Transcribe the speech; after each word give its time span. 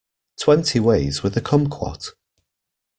Twenty 0.39 0.79
ways 0.79 1.21
with 1.21 1.37
a 1.37 1.41
kumquat. 1.41 2.13